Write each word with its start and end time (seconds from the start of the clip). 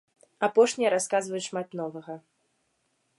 Апошнія 0.47 0.91
расказваюць 0.95 1.45
шмат 1.49 1.67
новага. 1.83 2.13